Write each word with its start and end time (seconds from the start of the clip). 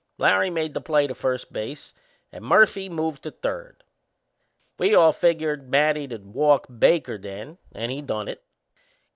Larry 0.17 0.49
made 0.49 0.73
the 0.73 0.81
play 0.81 1.05
to 1.05 1.13
first 1.13 1.53
base 1.53 1.93
and 2.31 2.43
Murphy 2.43 2.89
moved 2.89 3.21
to 3.21 3.29
third. 3.29 3.83
We 4.79 4.95
all 4.95 5.11
figured 5.11 5.69
Matty'd 5.69 6.25
walk 6.25 6.65
Baker 6.79 7.19
then, 7.19 7.59
and 7.71 7.91
he 7.91 8.01
done 8.01 8.27
it. 8.27 8.43